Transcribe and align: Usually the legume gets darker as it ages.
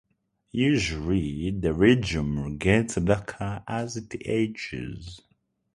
Usually 0.53 1.51
the 1.51 1.73
legume 1.73 2.57
gets 2.57 2.95
darker 2.95 3.63
as 3.67 3.97
it 3.97 4.15
ages. 4.25 5.21